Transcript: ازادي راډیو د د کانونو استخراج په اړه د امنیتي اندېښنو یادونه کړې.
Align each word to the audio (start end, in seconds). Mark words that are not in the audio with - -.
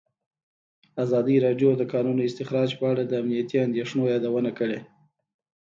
ازادي 1.03 1.35
راډیو 1.45 1.69
د 1.75 1.79
د 1.81 1.83
کانونو 1.93 2.21
استخراج 2.29 2.69
په 2.79 2.85
اړه 2.91 3.03
د 3.05 3.13
امنیتي 3.21 3.57
اندېښنو 3.67 4.03
یادونه 4.13 4.51
کړې. 4.59 4.79